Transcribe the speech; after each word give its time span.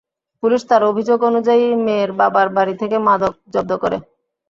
Police 0.43 0.61
তাঁর 0.69 0.83
অভিযোগ 0.91 1.19
অনুযায়ী 1.29 1.63
মেয়ের 1.85 2.11
বাবার 2.19 2.47
বাড়ি 2.55 2.73
থেকে 2.81 2.97
মাদক 3.07 3.33
জব্দ 3.53 3.71
করে। 3.83 3.97